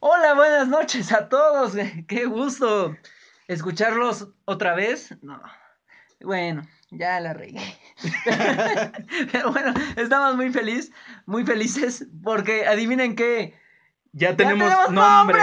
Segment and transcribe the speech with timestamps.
[0.00, 1.74] Hola, buenas noches a todos.
[2.06, 2.96] Qué gusto
[3.48, 5.16] escucharlos otra vez.
[5.22, 5.40] No.
[6.20, 7.60] Bueno, ya la regué.
[9.32, 10.92] Pero bueno, estamos muy felices,
[11.26, 13.54] muy felices porque adivinen qué.
[14.12, 15.38] Ya tenemos, nombre,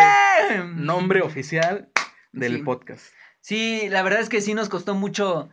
[0.75, 1.89] nombre oficial
[2.31, 2.61] del Sí.
[2.63, 3.05] podcast.
[3.39, 5.49] Sí, la verdad es que sí nos costó mucho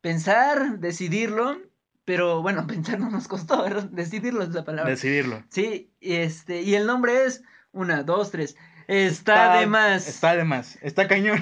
[0.00, 1.60] pensar, decidirlo,
[2.04, 3.84] pero bueno, pensar no nos costó, ¿verdad?
[3.90, 4.90] Decidirlo es la palabra.
[4.90, 5.44] Decidirlo.
[5.50, 7.42] Sí, este, y el nombre es
[7.76, 8.56] una, dos, tres.
[8.88, 10.08] Está, de más.
[10.08, 10.78] Está de más.
[10.82, 11.40] Está cañón.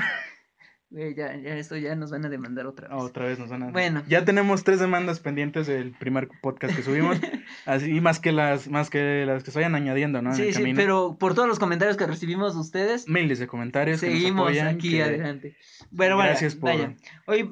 [0.91, 2.97] Güey, ya, ya, esto ya nos van a demandar otra vez.
[3.03, 3.71] Otra vez nos van a.
[3.71, 4.05] Bueno.
[4.07, 7.19] Ya tenemos tres demandas pendientes del primer podcast que subimos.
[7.67, 10.31] así más que las, más que las que se vayan añadiendo, ¿no?
[10.31, 10.77] En sí, el sí, camino.
[10.77, 14.01] pero por todos los comentarios que recibimos de ustedes, Miles de comentarios.
[14.01, 15.57] que nos seguimos apoyan, aquí que- adelante.
[15.91, 16.95] Bueno, bueno, Gracias por- vaya.
[17.27, 17.51] Hoy,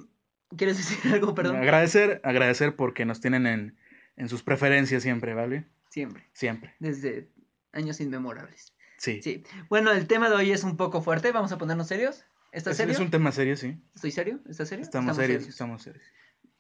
[0.57, 1.35] ¿quieres decir algo?
[1.35, 1.57] Perdón.
[1.57, 3.77] Agradecer, agradecer porque nos tienen en,
[4.17, 5.65] en sus preferencias siempre, ¿vale?
[5.91, 6.75] Siempre, Siempre.
[6.79, 7.29] desde
[7.73, 8.73] años inmemorables.
[8.99, 9.21] Sí.
[9.23, 9.43] Sí.
[9.69, 11.33] Bueno, el tema de hoy es un poco fuerte.
[11.33, 12.25] Vamos a ponernos serios.
[12.53, 12.93] ¿Estás Es, serio?
[12.95, 13.77] es un tema serio, sí.
[13.95, 14.41] ¿Estoy serio?
[14.49, 14.85] ¿Estás serio?
[14.85, 16.05] Estamos, serios, estamos serios.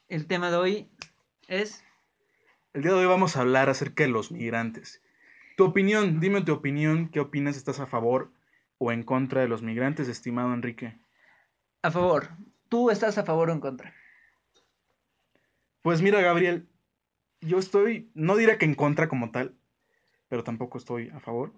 [0.08, 0.90] El tema de hoy
[1.48, 1.84] es.
[2.72, 5.02] El día de hoy vamos a hablar acerca de los migrantes.
[5.56, 7.56] Tu opinión, dime tu opinión, ¿qué opinas?
[7.56, 8.32] ¿Estás a favor
[8.78, 10.98] o en contra de los migrantes, estimado Enrique?
[11.82, 12.30] A favor.
[12.70, 13.94] ¿Tú estás a favor o en contra?
[15.82, 16.68] Pues mira, Gabriel,
[17.40, 19.54] yo estoy, no diré que en contra como tal,
[20.32, 21.52] pero tampoco estoy a favor.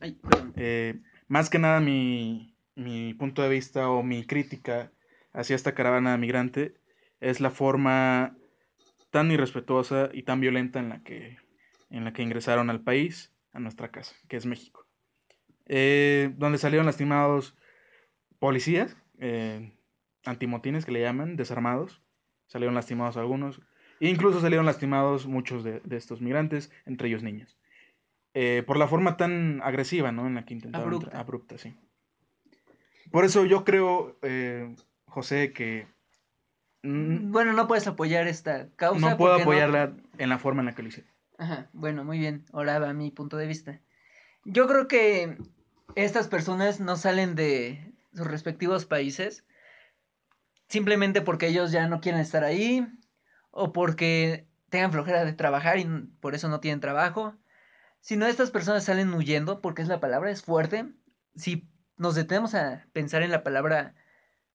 [0.00, 0.18] Ay.
[0.56, 4.90] Eh, más que nada mi, mi punto de vista o mi crítica
[5.34, 6.72] hacia esta caravana migrante
[7.20, 8.34] es la forma
[9.10, 11.36] tan irrespetuosa y tan violenta en la que,
[11.90, 14.86] en la que ingresaron al país, a nuestra casa, que es México.
[15.66, 17.58] Eh, donde salieron lastimados
[18.38, 19.76] policías, eh,
[20.24, 22.00] antimotines que le llaman, desarmados,
[22.46, 23.60] salieron lastimados algunos,
[24.00, 27.58] e incluso salieron lastimados muchos de, de estos migrantes, entre ellos niños.
[28.40, 30.28] Eh, por la forma tan agresiva, ¿no?
[30.28, 31.06] En la que intentaron Abrupta.
[31.06, 31.74] entrar- abrupta, sí.
[33.10, 35.88] Por eso yo creo, eh, José, que
[36.84, 39.10] mm, Bueno, no puedes apoyar esta causa.
[39.10, 41.04] no puedo apoyarla en la forma en la que lo hice.
[41.36, 42.44] Ajá, bueno, muy bien.
[42.52, 43.80] Ahora va mi punto de vista.
[44.44, 45.36] Yo creo que
[45.96, 49.44] estas personas no salen de sus respectivos países
[50.68, 52.86] simplemente porque ellos ya no quieren estar ahí
[53.50, 55.84] o porque tengan flojera de trabajar y
[56.20, 57.34] por eso no tienen trabajo,
[58.00, 60.92] sino estas personas salen huyendo porque es la palabra, es fuerte.
[61.34, 63.94] Si nos detenemos a pensar en la palabra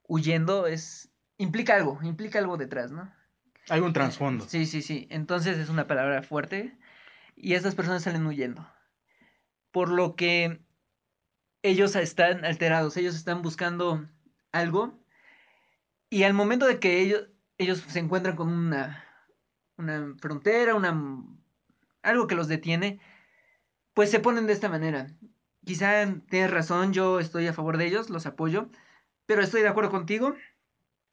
[0.08, 3.14] huyendo, es implica algo, implica algo detrás, ¿no?
[3.70, 4.48] Hay un trasfondo.
[4.48, 5.08] Sí, sí, sí.
[5.10, 6.78] Entonces es una palabra fuerte
[7.36, 8.68] y estas personas salen huyendo.
[9.72, 10.62] Por lo que
[11.62, 14.06] ellos están alterados, ellos están buscando
[14.52, 15.04] algo
[16.10, 17.28] y al momento de que ellos,
[17.58, 19.04] ellos se encuentran con una,
[19.78, 21.26] una frontera, una,
[22.04, 23.00] algo que los detiene,
[23.94, 25.08] pues se ponen de esta manera.
[25.66, 28.70] Quizá tienes razón, yo estoy a favor de ellos, los apoyo,
[29.26, 30.36] pero estoy de acuerdo contigo,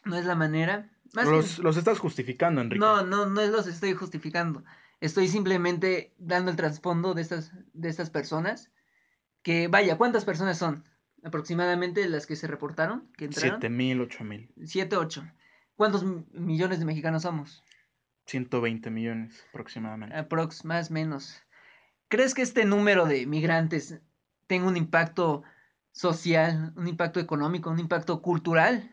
[0.04, 0.90] no es la manera.
[1.12, 2.80] Más que- Los, estás justificando, Enrique.
[2.80, 4.64] no, no, no los estoy justificando.
[5.00, 8.70] Estoy simplemente dando el trasfondo de estas, de estas personas.
[9.42, 10.84] Que vaya, ¿cuántas personas son?
[11.24, 13.52] Aproximadamente las que se reportaron, que entraron.
[13.60, 14.52] Siete mil, ocho mil.
[14.66, 15.26] Siete, ocho.
[15.74, 17.62] ¿Cuántos millones de mexicanos somos?
[18.26, 20.14] 120 millones aproximadamente.
[20.16, 21.42] Aprox, más menos.
[22.10, 24.00] ¿Crees que este número de migrantes
[24.48, 25.44] tenga un impacto
[25.92, 28.92] social, un impacto económico, un impacto cultural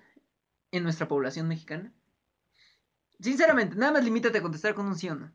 [0.72, 1.92] en nuestra población mexicana?
[3.20, 5.34] Sinceramente, nada más limítate a contestar con un sí o no.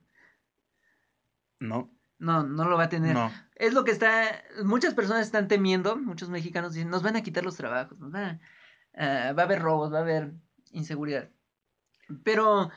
[1.59, 3.15] No, No, no lo va a tener.
[3.15, 3.33] no.
[3.57, 4.43] Es lo que está.
[4.65, 8.41] Muchas personas están temiendo, muchos mexicanos dicen, nos van a quitar los trabajos, nos van
[8.95, 10.33] a- ah, va a haber robos, va a haber
[10.71, 11.31] inseguridad.
[12.23, 12.71] Pero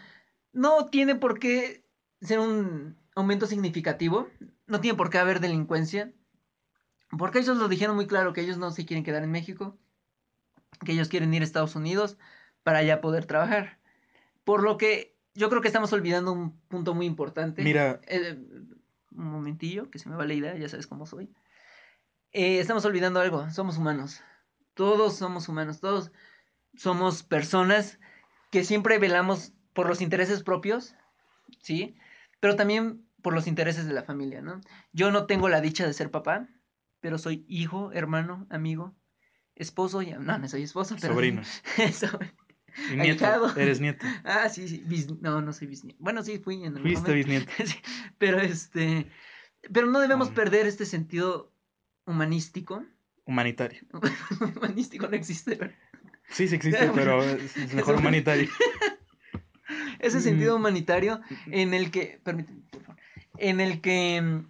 [0.51, 1.87] no tiene por qué
[2.21, 4.29] ser un aumento significativo,
[4.67, 6.13] no tiene por qué haber delincuencia,
[7.17, 9.77] porque ellos lo dijeron muy claro que ellos no se quieren quedar en México,
[10.83, 12.17] que ellos quieren ir a Estados Unidos
[12.63, 13.79] para ya poder trabajar.
[14.43, 17.63] Por lo que yo creo que estamos olvidando un punto muy importante.
[17.63, 18.37] Mira, Eh,
[19.11, 21.33] un momentillo, que se me va la idea, ya sabes cómo soy.
[22.31, 24.21] Eh, estamos olvidando algo, somos humanos.
[24.73, 26.11] Todos somos humanos, todos
[26.75, 27.97] somos personas
[28.51, 30.95] que siempre velamos por los intereses propios,
[31.61, 31.95] ¿sí?
[32.41, 34.61] Pero también por los intereses de la familia, ¿no?
[34.93, 36.47] Yo no tengo la dicha de ser papá,
[36.99, 38.95] pero soy hijo, hermano, amigo,
[39.55, 41.15] esposo, ya, no, no soy esposo, pero...
[41.15, 41.41] sobrino.
[41.91, 42.11] Soy-
[42.91, 43.25] Y nieto.
[43.57, 44.05] Eres nieto.
[44.25, 45.97] Ah, sí, sí, bis- no, no soy bisnieto.
[46.03, 47.51] Bueno, sí, fui en el Fuiste bisnieto.
[47.65, 47.75] Sí,
[48.19, 49.07] pero este,
[49.73, 50.33] pero no debemos Ah.
[50.35, 51.51] perder este sentido
[52.05, 52.85] humanístico.
[53.25, 53.81] Humanitario.
[54.55, 55.75] humanístico no existe, ¿verdad?
[56.29, 58.49] Sí, sí existe, pero es, mejor humanitario.
[59.99, 60.59] Ese sentido Mm.
[60.59, 63.01] humanitario en el que, permíteme, por favor,
[63.37, 64.47] en el que mm,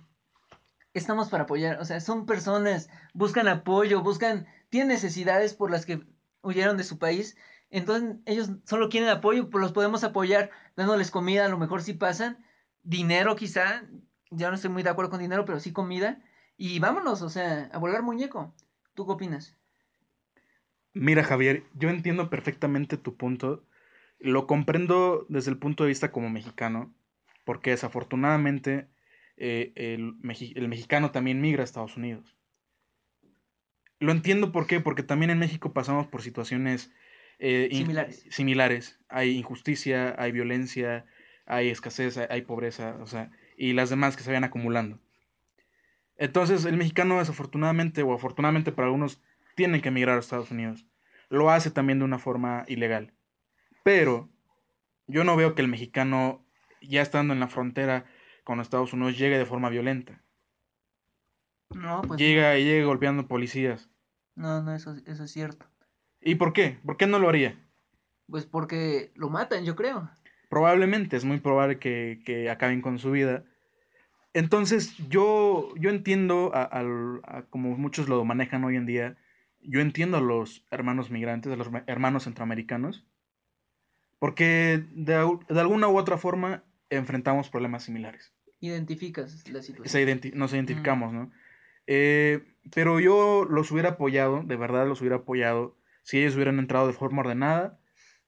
[0.93, 6.01] estamos para apoyar, o sea, son personas, buscan apoyo, buscan, tienen necesidades por las que
[6.41, 7.37] huyeron de su país,
[7.69, 11.93] entonces ellos solo quieren apoyo, pues los podemos apoyar dándoles comida, a lo mejor si
[11.93, 12.45] pasan,
[12.83, 13.83] dinero quizá,
[14.31, 16.21] ya no estoy muy de acuerdo con dinero, pero sí comida,
[16.57, 18.53] y vámonos, o sea, a volver muñeco.
[18.93, 19.57] ¿Tú qué opinas?
[20.93, 23.65] Mira, Javier, yo entiendo perfectamente tu punto,
[24.19, 26.93] lo comprendo desde el punto de vista como mexicano,
[27.45, 28.89] porque desafortunadamente
[29.37, 30.15] eh, el,
[30.55, 32.35] el, mexicano también migra a Estados Unidos.
[33.99, 36.91] Lo entiendo por qué, porque también en México pasamos por situaciones
[37.39, 38.25] eh, similares.
[38.29, 38.99] similares.
[39.07, 41.05] Hay injusticia, hay violencia,
[41.45, 44.99] hay escasez, hay, pobreza, o sea, y las demás que se vayan acumulando.
[46.17, 49.21] Entonces, el mexicano desafortunadamente o afortunadamente para algunos
[49.55, 50.85] tiene que emigrar a Estados Unidos.
[51.29, 53.13] Lo hace también de una forma ilegal.
[53.83, 54.29] Pero
[55.07, 56.44] yo no veo que el mexicano,
[56.87, 58.05] ya estando en la frontera
[58.43, 60.21] con Estados Unidos, llegue de forma violenta.
[61.73, 62.19] No, pues.
[62.19, 63.89] Llega y llega golpeando policías.
[64.35, 65.65] No, no, eso, eso es cierto.
[66.21, 66.79] ¿Y por qué?
[66.85, 67.57] ¿Por qué no lo haría?
[68.27, 70.09] Pues porque lo matan, yo creo.
[70.49, 73.43] Probablemente, es muy probable que, acaben con su vida.
[74.33, 79.17] Entonces, yo, yo entiendo, a, como muchos lo manejan hoy en día,
[79.61, 83.05] yo entiendo a los hermanos migrantes, a los hermanos centroamericanos,
[84.19, 88.33] porque de, alguna u otra forma enfrentamos problemas similares.
[88.59, 90.21] Identificas la situación.
[90.33, 91.31] nos identificamos, ¿no?
[91.87, 92.43] Eh,
[92.73, 96.93] pero yo los hubiera apoyado, de verdad los hubiera apoyado, si ellos hubieran entrado de
[96.93, 97.79] forma ordenada,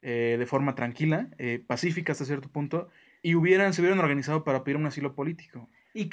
[0.02, 2.90] eh, de forma tranquila, eh, pacífica hasta cierto punto,
[3.22, 5.70] y hubieran, se hubieran organizado para pedir un asilo político.
[5.94, 6.10] ¿Y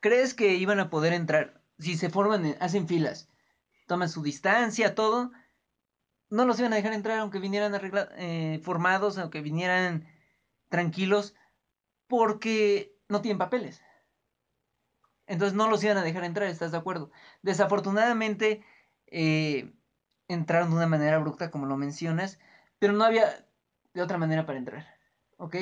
[0.00, 3.28] crees que iban a poder entrar si se forman, hacen filas,
[3.86, 5.32] toman su distancia, todo?
[6.30, 7.72] No los iban a dejar entrar aunque vinieran
[8.16, 10.06] eh, formados, aunque vinieran
[10.68, 11.34] tranquilos,
[12.10, 13.82] porque no tienen papeles.
[15.26, 17.10] Entonces no los iban a dejar entrar, ¿estás de acuerdo?
[17.40, 18.62] Desafortunadamente
[20.28, 22.38] entraron de una manera abrupta, como lo mencionas,
[22.78, 23.46] pero no había
[23.94, 24.86] de otra manera para entrar.
[25.38, 25.56] ¿Ok?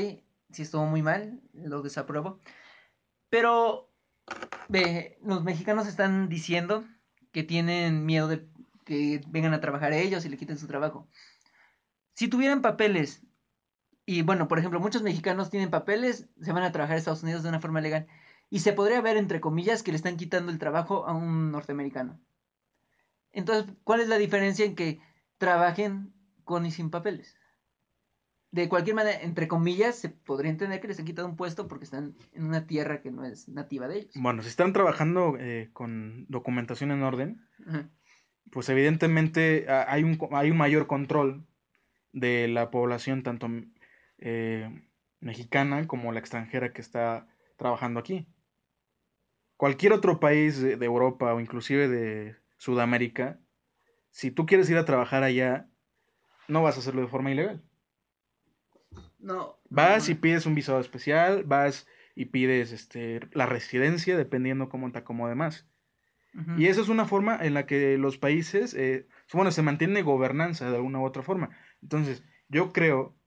[0.51, 2.41] Si estuvo muy mal, lo desapruebo.
[3.29, 3.93] Pero,
[4.69, 6.85] ve, los mexicanos están diciendo
[7.31, 8.49] que tienen miedo de
[8.87, 11.07] que vengan a trabajar ellos y le quiten su trabajo.
[12.15, 13.23] Si tuvieran papeles,
[14.09, 17.43] y bueno, por ejemplo, muchos mexicanos tienen papeles, se van a trabajar a Estados Unidos
[17.43, 18.07] de una forma legal,
[18.49, 22.19] y se podría ver, entre comillas, que le están quitando el trabajo a un norteamericano.
[23.33, 24.99] Entonces, ¿cuál es la diferencia en que
[25.37, 26.15] trabajen
[26.45, 27.37] con y sin papeles?
[28.51, 31.85] De cualquier manera, entre comillas, se podría entender que les han quitado un puesto porque
[31.85, 34.15] están en una tierra que no es nativa de ellos.
[34.15, 37.47] Bueno, si están trabajando eh, con documentación en orden,
[38.51, 41.45] pues evidentemente hay un, hay un mayor control
[42.13, 43.49] de la población, tanto
[44.19, 44.83] eh,
[45.21, 47.27] mexicana como la extranjera que está
[47.57, 48.27] trabajando aquí.
[49.57, 53.41] Cualquier otro país de Europa o inclusive de Sudamérica,
[54.11, 55.69] si tú quieres ir a trabajar allá,
[56.47, 57.63] no vas a hacerlo de forma ilegal.
[59.19, 59.59] No.
[59.69, 64.99] Vas y pides un visado especial, vas y pides este, la residencia, dependiendo cómo te
[64.99, 65.67] acomode más.
[66.57, 70.71] Y esa es una forma en la que los países, eh, bueno, se mantiene gobernanza
[70.71, 71.51] de alguna u otra forma.
[71.83, 73.18] Entonces, yo creo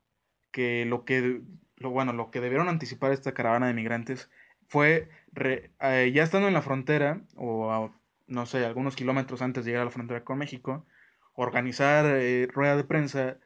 [0.51, 1.41] que lo que,
[1.77, 4.29] lo, bueno, lo que debieron anticipar esta caravana de migrantes
[4.67, 7.91] fue, eh, ya estando en la frontera, o
[8.27, 10.85] no sé, algunos kilómetros antes de llegar a la frontera con México,
[11.33, 13.37] organizar eh, rueda de prensa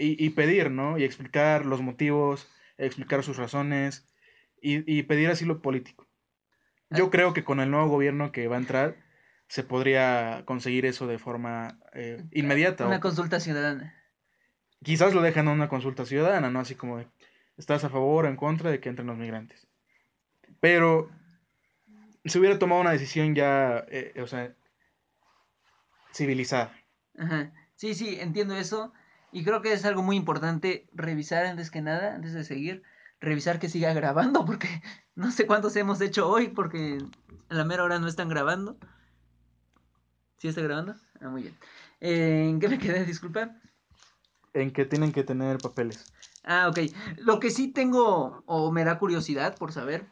[0.00, 0.96] y, pedir, ¿no?
[0.96, 4.06] Y explicar los motivos, explicar sus razones
[4.62, 6.06] y, pedir asilo político.
[6.90, 8.96] Yo creo que con el nuevo gobierno que va a entrar
[9.48, 12.86] se podría conseguir eso de forma eh, inmediata.
[12.86, 13.97] Una consulta ciudadana.
[14.82, 16.60] Quizás lo dejan a una consulta ciudadana, ¿no?
[16.60, 17.08] Así como de,
[17.56, 19.66] ¿estás a favor o en contra de que entren los migrantes?
[20.60, 21.10] Pero
[22.24, 24.54] se hubiera tomado una decisión ya, eh, o sea,
[26.12, 26.72] civilizada.
[27.18, 27.52] Ajá.
[27.74, 28.92] Sí, sí, entiendo eso.
[29.32, 32.82] Y creo que es algo muy importante revisar antes que nada, antes de seguir,
[33.20, 34.68] revisar que siga grabando, porque
[35.14, 36.98] no sé cuántos hemos hecho hoy, porque
[37.48, 38.78] a la mera hora no están grabando.
[40.38, 40.94] ¿Sí está grabando?
[41.20, 41.54] Ah, muy bien.
[42.00, 43.04] Eh, ¿En qué me quedé?
[43.04, 43.56] Disculpa.
[44.54, 46.12] En que tienen que tener papeles.
[46.44, 46.78] Ah, ok.
[47.18, 50.06] Lo que sí tengo, o me da curiosidad por saber,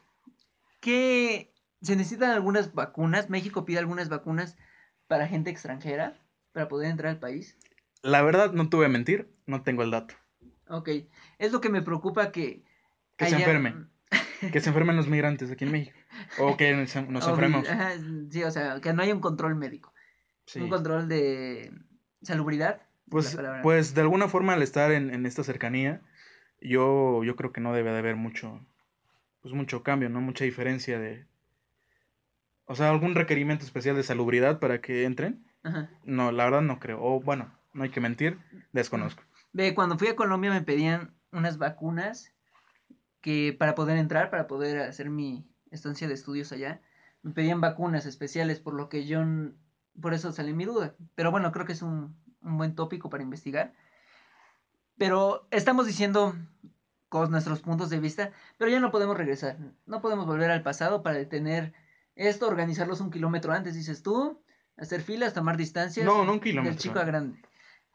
[0.81, 1.52] ¿qué
[1.83, 3.31] se necesitan algunas vacunas.
[3.31, 4.57] México pide algunas vacunas
[5.07, 6.19] para gente extranjera
[6.52, 7.57] para poder entrar al país.
[8.02, 10.14] La verdad, no voy a mentir, no tengo el dato.
[10.69, 10.90] Ok,
[11.38, 12.64] es lo que me preocupa que...
[13.16, 13.90] Que se enfermen.
[14.52, 15.99] que se enfermen los migrantes aquí en México.
[16.38, 17.66] O que nos, enfermemos.
[18.31, 19.93] sí, o sea, que no haya un control médico.
[20.57, 21.73] Un control de
[22.23, 22.83] salubridad.
[23.09, 26.03] Pues, pues de alguna forma al estar en, en, esta cercanía,
[26.61, 28.61] yo, yo creo que no debe de haber mucho,
[29.43, 30.21] pues mucho cambio, ¿no?
[30.21, 31.25] Mucha diferencia de,
[32.65, 35.47] O sea, algún requerimiento especial de salubridad para que entren.
[35.63, 35.89] Ajá.
[36.05, 36.99] No, la verdad no creo.
[37.01, 38.39] O bueno, no hay que mentir,
[38.73, 39.23] desconozco.
[39.53, 42.33] Ve, cuando fui a Colombia me pedían unas vacunas
[43.21, 46.81] que para poder entrar, para poder hacer mi estancia de estudios allá,
[47.23, 49.25] me pedían vacunas especiales, por lo que yo,
[50.01, 50.95] por eso salió mi duda.
[51.15, 53.75] Pero bueno, creo que es un, un buen tópico para investigar.
[54.97, 56.35] Pero estamos diciendo
[57.09, 59.59] con nuestros puntos de vista, pero ya no podemos regresar.
[59.85, 61.75] No podemos volver al pasado para detener
[62.15, 64.43] esto, organizarlos un kilómetro antes, dices tú,
[64.76, 66.07] hacer filas, tomar distancias.
[66.07, 66.79] No, no un Del kilómetro.
[66.79, 67.41] chico a grande.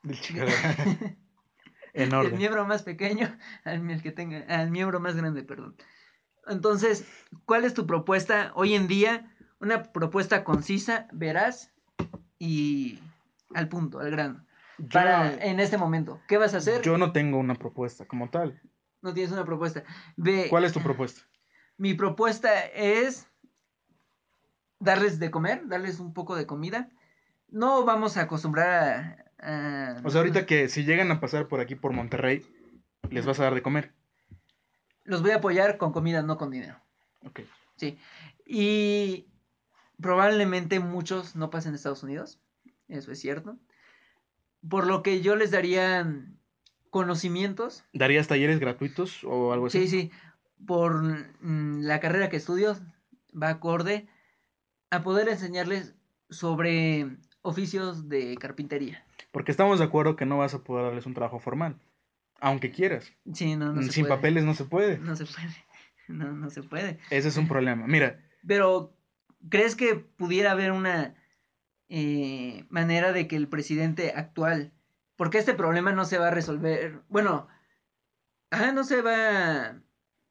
[0.04, 0.42] Del chico.
[1.94, 2.38] en Del orden.
[2.38, 5.76] miembro más pequeño al, el que tenga, al miembro más grande, perdón.
[6.48, 7.06] Entonces,
[7.46, 9.34] ¿cuál es tu propuesta hoy en día?
[9.60, 11.72] Una propuesta concisa, veraz
[12.40, 13.00] y
[13.54, 14.46] al punto, al grano.
[14.78, 16.82] Yo, Para en este momento, ¿qué vas a hacer?
[16.82, 18.60] yo no tengo una propuesta como tal.
[19.02, 19.84] No tienes una propuesta.
[20.16, 21.22] Ve, ¿Cuál es tu propuesta?
[21.78, 23.28] Mi propuesta es
[24.80, 26.90] darles de comer, darles un poco de comida.
[27.48, 29.96] No vamos a acostumbrar a...
[29.96, 32.46] a O sea, ahorita que si llegan a pasar por aquí por Monterrey,
[33.10, 33.94] les vas a dar de comer.
[35.04, 36.80] Los voy a apoyar con comida, no con dinero.
[37.26, 37.42] Ok.
[37.76, 37.98] Sí.
[38.46, 39.28] Y
[40.00, 42.40] probablemente muchos no pasen a Estados Unidos.
[42.92, 43.58] Eso es cierto.
[44.70, 46.38] Por lo que yo les daría mm,
[46.90, 47.84] conocimientos.
[47.94, 49.80] ¿Darías talleres gratuitos o algo así?
[49.80, 50.12] Sí, sí.
[50.68, 51.02] Por
[51.42, 52.78] mm, la carrera que estudio
[53.32, 54.08] va acorde
[54.92, 55.96] a poder enseñarles
[56.30, 59.04] sobre oficios de carpintería.
[59.32, 61.80] Porque estamos de acuerdo que no vas a poder darles un trabajo formal.
[62.42, 63.12] Aunque quieras.
[63.34, 64.16] Sí, no, no se Sin puede.
[64.16, 64.98] papeles no se puede.
[64.98, 65.48] No se puede.
[66.08, 67.00] No, no se puede.
[67.10, 67.88] Ese es un problema.
[67.88, 68.94] Mira, Pero,
[69.48, 71.16] ¿crees que pudiera haber una
[71.88, 72.31] eh,
[72.70, 74.72] manera de que el presidente actual,
[75.16, 77.48] porque este problema no se va a resolver, bueno,
[78.50, 79.16] ajá, no se va
[79.68, 79.82] a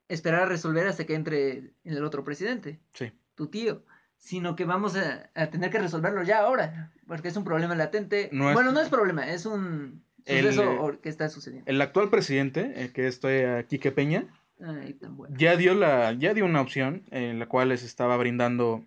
[0.09, 3.13] esperar a resolver hasta que entre el otro presidente, sí.
[3.35, 3.85] tu tío,
[4.19, 8.29] sino que vamos a, a tener que resolverlo ya ahora, porque es un problema latente.
[8.33, 11.71] No es- Bueno, no es problema, es un El, suceso eh, or- que está sucediendo.
[11.71, 14.27] El actual presidente, eh, que estoy aquí, que Peña,
[14.63, 15.35] Ay, tan bueno.
[15.39, 18.85] ya dio la, ya dio una opción en la cual les estaba brindando,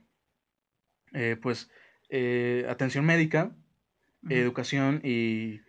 [1.14, 1.70] eh, pues,
[2.16, 3.52] eh, atención médica,
[4.30, 5.62] educación y,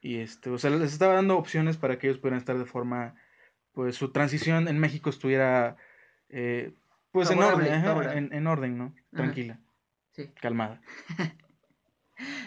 [0.00, 3.16] y este, o sea, les estaba dando opciones para que ellos pudieran estar de forma,
[3.72, 5.76] pues, su transición en México estuviera,
[6.28, 6.72] eh,
[7.10, 8.94] pues, en orden, ajá, en, en orden, ¿no?
[9.10, 9.58] Tranquila,
[10.12, 10.30] Sí.
[10.40, 10.80] calmada.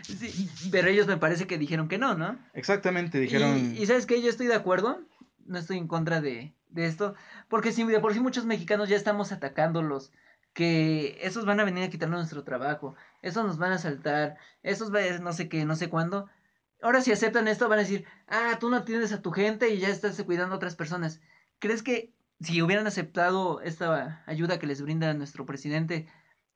[0.04, 2.40] Sí, pero ellos me parece que dijeron que no, ¿no?
[2.54, 5.02] Exactamente, dijeron, Y, y sabes que yo estoy de acuerdo,
[5.46, 7.16] no estoy en contra de, de esto,
[7.50, 10.14] porque si de por sí muchos mexicanos ya estamos atacándolos,
[10.56, 14.92] que esos van a venir a quitarnos nuestro trabajo, esos nos van a asaltar, esos
[14.92, 16.28] va a no sé qué, no sé cuándo.
[16.82, 19.80] Ahora si aceptan esto van a decir, ah, tú no atiendes a tu gente y
[19.80, 21.22] ya estás cuidando a otras personas.
[21.60, 26.08] ¿Crees que si hubieran aceptado esta ayuda que les brinda nuestro presidente,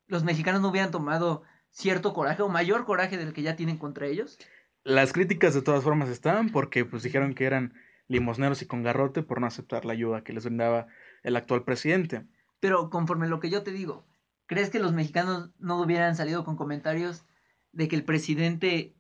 [0.07, 4.07] los mexicanos no hubieran tomado cierto coraje o mayor coraje del que ya tienen contra
[4.07, 4.39] ellos?
[4.83, 7.73] las críticas de todas formas están porque, pues, dijeron que eran
[8.07, 10.87] limosneros y con garrote por no aceptar la ayuda que les brindaba
[11.23, 12.25] el actual presidente.
[12.59, 14.05] Pero conforme lo que yo te digo,
[14.45, 17.25] ¿crees que los mexicanos no hubieran salido con comentarios
[17.71, 18.95] de que el presidente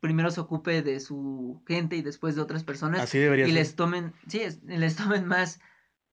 [0.00, 3.54] primero se ocupe de su gente y después de otras personas Así debería y ser.
[3.58, 5.60] les tomen, sí, es- les tomen más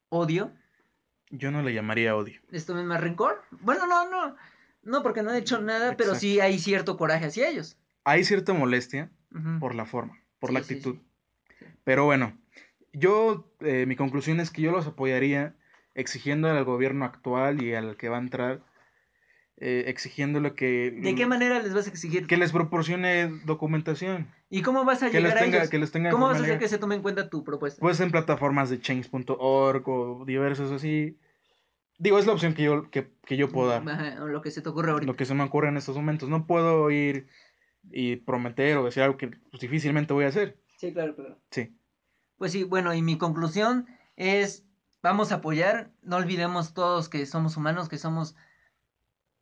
[0.10, 0.54] odio,
[1.32, 2.40] Yo no le llamaría odio.
[2.50, 3.42] les tomen más rencor?
[3.62, 4.36] Bueno, no, no,
[4.84, 7.78] no porque no han hecho nada, pero sí hay cierto coraje hacia ellos.
[8.04, 9.10] Hay cierta molestia
[9.60, 10.98] por la forma, por la sí, actitud.
[11.58, 11.66] sí.
[11.84, 12.38] Pero bueno,
[12.92, 15.56] yo, eh, mi conclusión es que yo los apoyaría
[15.96, 18.64] exigiendo al gobierno actual y al que va a entrar,
[19.58, 22.28] eh, exigiéndole que, ¿De qué manera les vas a exigir?
[22.28, 25.70] que les proporcione documentación, ¿Y cómo vas a que les llegar a ellos?
[25.70, 27.80] que les tenga ¿Cómo vas a hacer que se tome en cuenta tu propuesta?
[27.80, 31.18] Pues en plataformas de change.org o diversos así.
[32.00, 33.88] Digo, es la opción que yo, que, que yo puedo dar.
[33.88, 35.12] Ajá, lo que se te ocurre ahorita.
[35.12, 36.28] Lo que se me ocurre en estos momentos.
[36.30, 37.28] No puedo ir
[37.92, 40.60] y prometer o decir algo que pues, difícilmente voy a hacer.
[40.78, 41.40] Sí, claro, claro.
[41.52, 41.76] Sí.
[42.38, 44.66] Pues sí, bueno, y mi conclusión es,
[45.04, 48.36] vamos a apoyar, no olvidemos todos que somos humanos, que somos...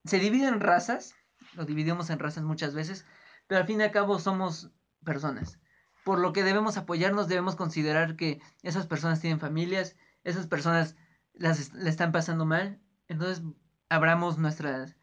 [0.03, 1.15] Se dividen razas,
[1.53, 3.05] lo dividimos en razas muchas veces,
[3.47, 4.71] pero al fin y al cabo somos
[5.05, 5.59] personas.
[6.03, 10.97] Por lo que debemos apoyarnos, debemos considerar que esas personas tienen familias, esas personas
[11.33, 13.43] las le están pasando mal, entonces
[13.87, 14.97] abramos nuestras,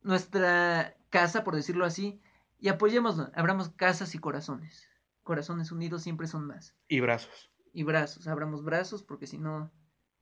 [0.00, 2.22] nuestra casa, por decirlo así,
[2.58, 4.88] y apoyémoslo, abramos casas y corazones.
[5.22, 7.50] Corazones unidos siempre son más Y brazos.
[7.72, 9.72] Y brazos, abramos brazos porque si no,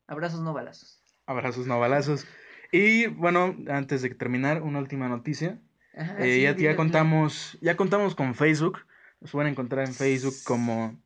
[0.07, 1.03] abrazos no balazos.
[1.27, 2.27] Abrazos, no balazos.
[2.73, 5.61] Y bueno, antes de terminar, una última noticia.
[5.95, 8.87] Ajá, Eh, sí, ya, ya contamos, ya contamos con Facebook.
[9.21, 11.03] Nos pueden encontrar en Facebook como.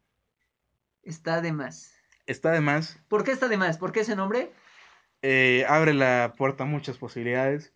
[1.03, 1.93] Está de más.
[2.27, 2.99] Está de más.
[3.09, 3.79] ¿Por qué está de más?
[3.79, 4.53] ¿Por qué ese nombre?
[5.23, 7.73] eh, abre la puerta a muchas posibilidades.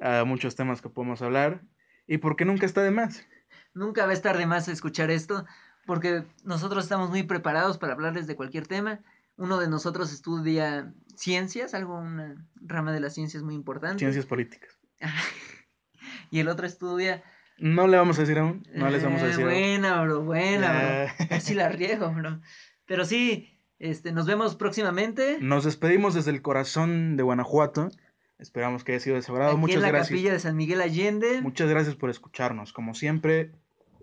[0.00, 1.62] a muchos temas que podemos hablar
[2.06, 3.26] y porque nunca está de más.
[3.74, 5.46] Nunca va a estar de más escuchar esto,
[5.86, 9.00] porque nosotros estamos muy preparados para hablarles de cualquier tema.
[9.36, 13.98] Uno de nosotros estudia ciencias, algo, una rama de las ciencias muy importante.
[13.98, 14.78] Ciencias políticas.
[16.30, 17.22] y el otro estudia...
[17.58, 19.52] No le vamos a decir aún, no les vamos a Eh, decir aún.
[19.52, 20.72] Buena, bro, buena,
[21.18, 21.26] bro.
[21.28, 22.40] Casi la riego, bro.
[22.86, 25.36] Pero sí, este, nos vemos próximamente.
[25.42, 27.90] Nos despedimos desde el corazón de Guanajuato.
[28.38, 29.58] Esperamos que haya sido de su agrado.
[29.58, 30.08] Muchas en la gracias.
[30.08, 31.42] capilla de San Miguel Allende.
[31.42, 32.72] Muchas gracias por escucharnos.
[32.72, 33.52] Como siempre,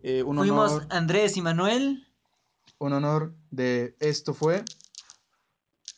[0.04, 2.08] eh, un Fuimos honor, Andrés y Manuel.
[2.80, 4.63] un honor de esto fue.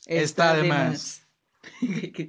[0.06, 0.89] Está de de más.
[0.89, 1.27] más.